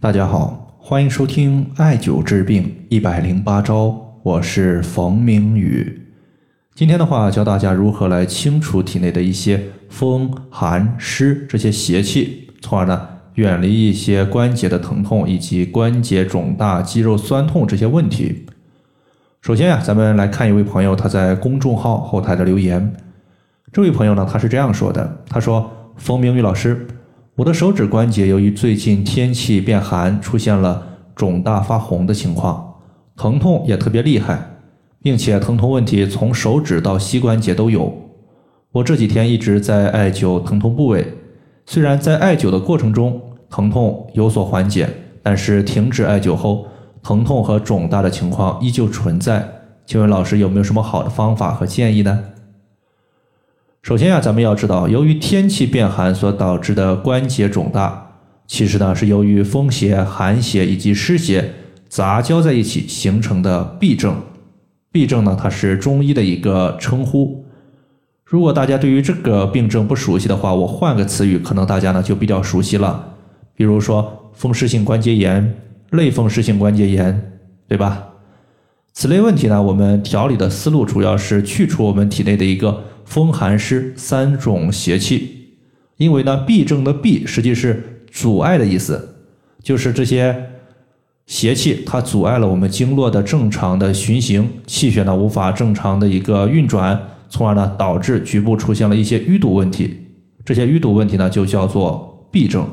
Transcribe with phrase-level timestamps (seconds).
[0.00, 6.06] 大家好，欢迎收听艾灸治病一百零八招，我是冯明宇。
[6.72, 18.46] 今天的话，教大家如何来清除体内的一些风寒湿这些邪气，从而呢远离一些关节的疼痛以及关节肿大、肌肉酸痛这些问题。
[19.42, 22.94] 首先呀，咱们来看一位朋友他在公众号后台的留言。
[23.72, 26.86] 这位朋友呢，他是这样说的：“他说，冯明宇老师。”
[27.38, 30.82] 我的手指关节由于最近天气变寒，出现了
[31.14, 32.74] 肿大发红的情况，
[33.16, 34.56] 疼痛也特别厉害，
[35.00, 37.94] 并且疼痛问题从手指到膝关节都有。
[38.72, 41.14] 我这几天一直在艾灸疼痛部位，
[41.64, 44.90] 虽然在艾灸的过程中疼痛有所缓解，
[45.22, 46.66] 但是停止艾灸后，
[47.04, 49.48] 疼痛和肿大的情况依旧存在。
[49.86, 52.18] 请问老师有没有什么好的方法和建议呢？
[53.88, 61.54] 首先呀，咱们要知道，由于天气变寒所导致的关节肿大，其实呢是由于风邪、寒邪以及湿邪
[61.88, 64.14] 杂交在一起形成的痹症。
[64.92, 67.46] 痹症呢，它是中医的一个称呼。
[68.26, 73.14] 如果大家对于这个病症不熟悉的话，我换个词语，可能大家呢就比较熟悉了。
[73.54, 75.56] 比如说风湿性关节炎、
[75.92, 78.06] 类风湿性关节炎，对吧？
[78.92, 82.84] 此类问题呢，我们调理的思路主要是去除我们体内的一个。
[83.08, 85.54] 风寒湿三种邪气，
[85.96, 89.16] 因为呢，痹症的痹实际是阻碍的意思，
[89.62, 90.50] 就是这些
[91.26, 100.06] 邪气它阻碍了我们经络的正常的循行，气血呢无法正常的一个运转，从而呢导致局部出现了一些淤堵问题。
[100.44, 102.68] 这些淤堵问题呢就叫做痹症。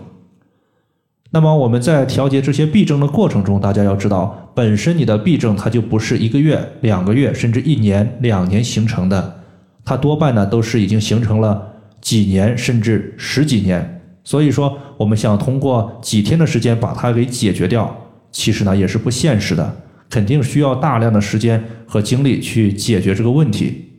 [1.31, 9.44] 那么我们在调节这些痹症的过程中，大家要知道，本身你的痹症它就不是一个月、两个月，甚至一年、两年形成的。
[9.85, 17.95] 它多半呢都是已经形成了几年甚至十几年，所以说我们想通过几天的时间把它给解决掉，
[18.31, 19.77] 其实呢也是不现实的，
[20.09, 23.91] 肯定需要大量的时间和精力去解决这个问题。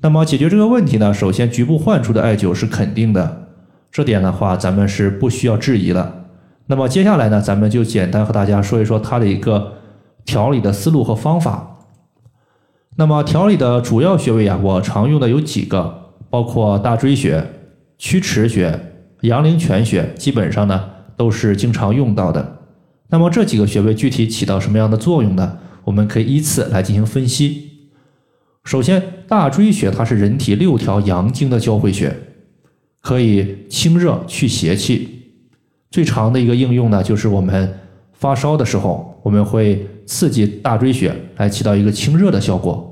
[0.00, 3.48] 那么解决这个问题呢，首先局部患处的艾灸是肯定的，
[3.90, 6.26] 这点的话咱们是不需要质疑的。
[6.66, 9.72] 那么接下来呢，咱们就简单和大家说一说它的一个
[10.24, 11.77] 调理的思路和方法。
[12.98, 17.46] 那么调理的主要穴位啊，我常用的有几个，包括大椎穴、
[17.96, 18.76] 曲池穴、
[19.20, 20.84] 阳陵泉穴，基本上呢
[21.16, 22.58] 都是经常用到的。
[23.10, 25.58] 那么这几个穴位具体起到什么样的作用呢？
[25.84, 27.70] 我们可以依次来进行分析。
[28.64, 32.12] 首先，大椎穴它是人体六条阳经的交汇穴，
[33.00, 35.08] 可以清热去邪气。
[35.92, 37.78] 最常的一个应用呢，就是我们
[38.12, 42.86] 发烧的时候，我们会刺激大椎穴来起到一个清热的效果。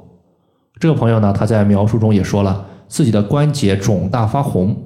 [0.78, 4.76] 这个朋友呢，他在描述中也说了自己的关节肿大发红，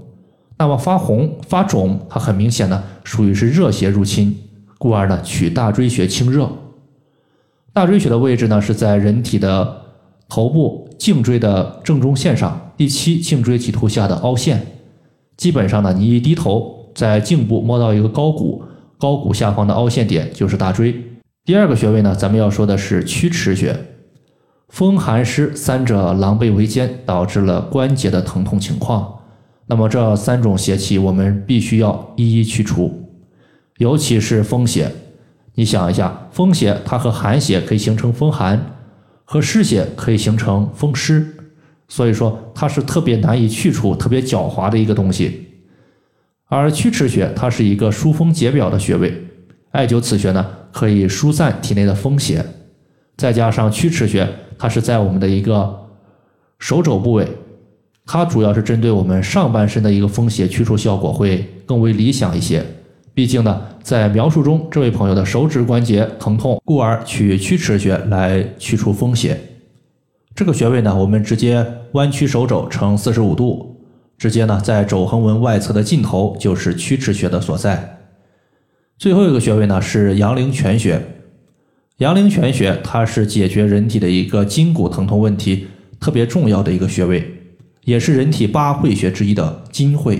[0.56, 4.36] 那么发红发肿，它很明显呢属于是热邪入侵，
[4.78, 6.48] 故而呢取大椎穴清热。
[7.72, 9.82] 大椎穴的位置呢是在人体的
[10.28, 14.64] 头部颈椎的正中线上第七颈椎棘突下的凹陷，
[15.36, 18.62] 基本上呢你一低头，在颈部摸到一个高骨，
[18.96, 20.94] 高骨下方的凹陷点就是大椎。
[21.44, 23.76] 第二个穴位呢，咱们要说的是曲池穴。
[24.70, 29.20] 风寒湿三者狼狈为奸，导致了关节的疼痛情况。
[29.66, 33.08] 那么这三种邪气，我们必须要一一去除。
[33.78, 34.90] 尤其是风邪，
[35.54, 38.76] 你想一下，风邪它和寒邪可以形成风寒，
[39.24, 41.34] 和湿邪可以形成风湿，
[41.88, 45.48] 所以说它是特别难以去除、特别狡猾的一个东西。
[46.48, 49.24] 而曲池穴，它是一个疏风解表的穴位，
[49.72, 52.44] 艾灸此穴呢，可以疏散体内的风邪，
[53.20, 54.26] 再加上曲池穴。
[54.56, 55.78] 它是在我们的一个
[56.58, 57.28] 手肘部位，
[58.06, 62.64] 它主要是针对我们上半身的一个风邪去除效果会更为理想一些。
[63.12, 69.38] 毕竟呢，在描述中，这位朋友的手指关节疼痛，故而取曲池穴来去除风邪。
[70.34, 73.76] 这个穴位呢，我们直接弯曲手肘呈四十五度，
[74.16, 77.98] 直接呢在肘横纹外侧的尽头就是曲池穴的所在。
[78.96, 81.02] 最后一个穴位呢是阳陵泉穴。
[82.00, 85.66] 阳陵泉穴，它是解决人体的一个筋骨疼痛问题
[86.00, 87.22] 特别重要的一个穴位，
[87.84, 90.18] 也是人体八会穴之一的筋会。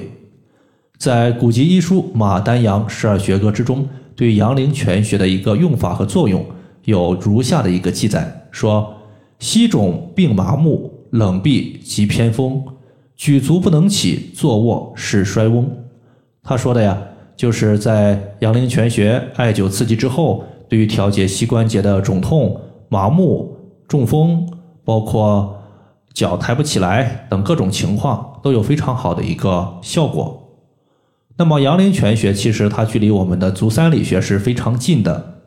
[0.99, 6.45] 在古籍医书《马丹阳十二穴歌》之中，对阳陵泉穴的一个用法和作用
[6.85, 8.95] 有如下的一个记载：说，
[9.39, 12.63] 膝肿并麻木，冷痹及偏风，
[13.17, 15.67] 举足不能起，坐卧是衰翁。
[16.43, 17.03] 他说的呀，
[17.35, 20.45] 就是在阳陵泉穴艾灸刺激之后。
[20.71, 22.59] 对于调节膝关节的肿痛、
[22.89, 23.57] 麻木、
[23.89, 24.49] 中风，
[24.85, 25.61] 包括
[26.15, 30.61] 脚抬不起来等各种情况，都有非常好的一个效果。
[31.37, 35.41] 那么阳陵泉穴其实它距离我们的足三里穴是非常近的。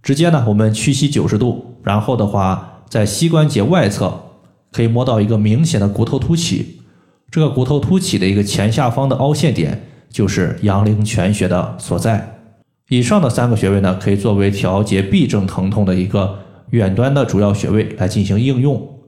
[0.00, 4.20] 直接呢，我们屈膝九十度，然后的话，在膝关节外侧
[4.70, 6.82] 可以摸到一个明显的骨头凸起，
[7.28, 12.30] 这个骨头凸起的一个前下方的凹陷点就是阳陵泉穴的所在。
[12.88, 16.38] 以上的三个穴位呢，可以作为调节痹症疼痛的一个
[16.70, 19.00] 远端的主要穴位来进行应用。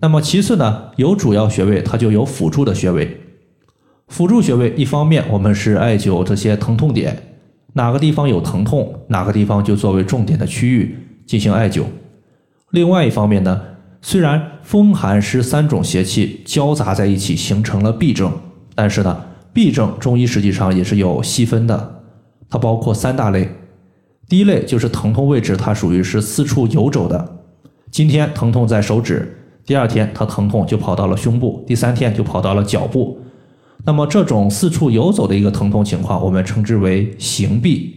[0.00, 3.20] 那么其次呢，有主要穴位，它就有辅助的穴位。
[4.08, 7.16] 辅助穴位一方面我们是艾灸这些疼痛点。
[7.74, 10.96] 哪个地方有疼痛，哪个地方就作为重点的区域
[11.26, 11.84] 进行艾灸。
[12.70, 13.60] 另外一方面呢，
[14.00, 18.32] 虽然风寒湿三种邪气交杂在一起形成了痹症，
[18.74, 19.24] 但是呢，
[19.54, 21.97] 痹症中医实际上也是有细分的，
[22.48, 23.48] 它包括三大类。
[24.28, 27.42] 第一类就是疼痛位置，它属于是四处游走的。
[27.90, 33.18] 今天疼痛在手指，第二天它疼痛就跑到了胸部，第三天就跑到了脚部。
[33.84, 37.90] 那么这种四处游走的一个疼痛情况，我们称之为行痹。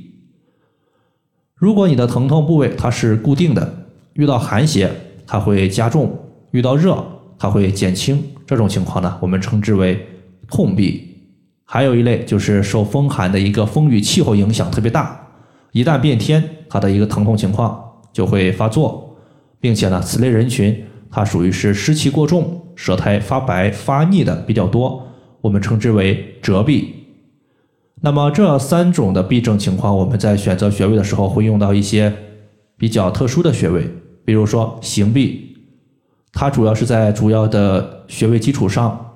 [1.55, 4.89] 如果你的疼痛部位它是固定的，遇到寒邪
[5.27, 6.17] 它会加重，
[6.51, 7.03] 遇到热
[7.37, 10.07] 它会减轻，这种情况呢，我们称之为
[10.47, 11.10] 痛痹。
[11.73, 15.17] 还有一类就是受风寒的一个风雨气候影响特别大，
[15.71, 17.81] 一旦变天，它的一个疼痛情况
[18.11, 19.15] 就会发作，
[19.61, 25.07] 并且呢，此类人群它属于是湿气过重，舌苔发白发腻的比较多。
[25.39, 26.93] 我们称之为折臂。
[28.01, 32.13] 那么这三种的痹症情况，我们在选择穴位的时候会用到一些
[32.77, 33.89] 比较特殊的穴位，
[34.25, 35.39] 比如说行痹，
[36.33, 39.10] 它主要是在主要的穴位基础上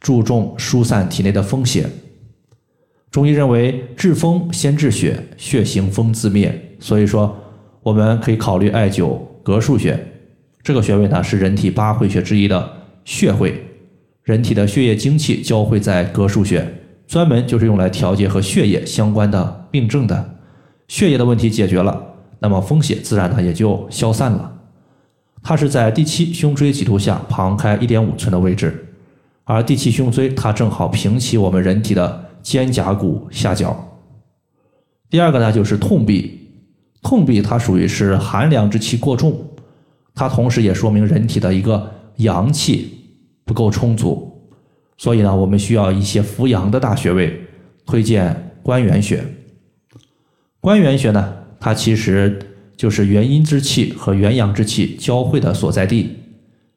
[0.00, 1.88] 注重疏散体内的风邪。
[3.10, 7.36] 中医认为治风先治血，血行风自灭，所以说
[7.82, 9.98] 我们可以考虑艾灸膈腧穴。
[10.62, 12.72] 这个穴位呢是人体八会穴之一的
[13.04, 13.62] 血会。
[14.22, 16.66] 人体的血液精气交汇在膈腧穴，
[17.06, 20.36] 专门就是用来调节和血液相关的病症的。
[20.88, 22.04] 血液的问题解决了，
[22.40, 24.50] 那么风邪自然呢也就消散了。
[25.42, 28.83] 它是在第七胸椎棘突下旁开一点五寸的位置，
[29.44, 33.98] 而第七胸椎它正好平齐我们人体的肩胛骨下角。
[35.08, 36.30] 第二个呢就是痛痹，
[37.02, 39.46] 痛痹它属于是寒凉之气过重，
[40.14, 42.90] 它同时也说明人体的一个阳气。
[43.46, 44.40] 不够充足，
[44.96, 47.38] 所以呢，我们需要一些扶阳的大穴位。
[47.84, 49.22] 推荐关元穴。
[50.60, 52.38] 关元穴呢，它其实
[52.74, 56.16] 就是元阴之气和元阳之气交汇的所在地。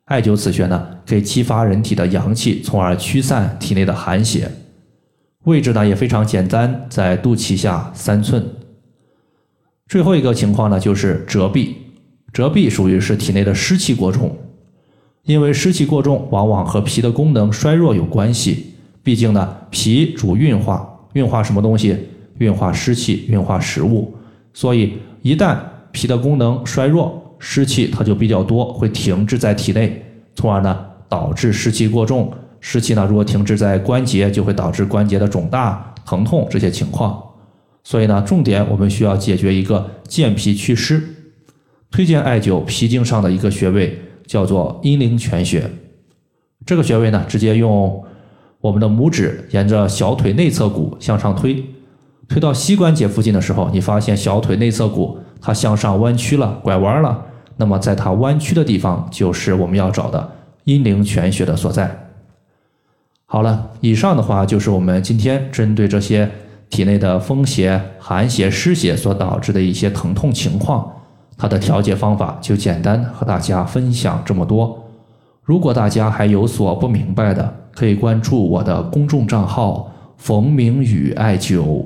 [0.07, 4.50] 艾灸此穴呢，可以激发人体的阳气，从而驱散体内的寒邪。
[5.44, 8.45] 位置呢也非常简单，在肚脐下三寸。
[9.88, 11.75] 最后一个情况呢，就是折臂。
[12.31, 14.33] 折臂属于是体内的湿气过重。
[15.24, 18.75] 因为湿气过重，往往和脾的功能衰弱有关系。
[19.03, 21.98] 毕竟呢，脾主运化，运化什么东西？
[22.38, 24.15] 运化湿气，运化食物。
[24.53, 25.57] 所以一旦
[25.92, 30.06] 脾的功能衰弱，湿气它就比较多，会停滞在体内，
[30.36, 32.31] 从而呢导致湿气过重。
[32.60, 37.22] 湿气呢如果停滞在关节，就会导致关节的肿大、疼痛这些情况。
[37.84, 41.01] 所以呢，重点我们需要解决一个健脾祛湿，
[41.92, 44.01] 推荐艾灸脾经上的一个穴位。
[44.28, 45.72] 叫做阴陵泉穴，
[46.66, 48.04] 这个穴位呢，直接用
[48.60, 51.63] 我们的拇指沿着小腿内侧骨向上推，
[52.28, 57.25] 推到膝关节附近的时候，你发现小腿内侧骨它向上弯曲了，拐弯了，
[57.58, 60.29] 那么在它弯曲的地方，就是我们要找的
[60.65, 62.10] 阴陵泉穴的所在。
[63.25, 66.29] 好了，以上的话就是我们今天针对这些
[66.70, 70.89] 体内的风邪、寒邪、湿邪所导致的一些疼痛情况。
[71.38, 74.84] 它的调节方法就简单，和大家分享这么多。
[75.44, 81.86] 如果大家还有所不明白的，可以关注我的公众账号“冯明宇艾灸”，